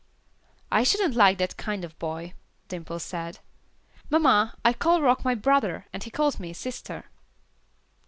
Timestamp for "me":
6.39-6.53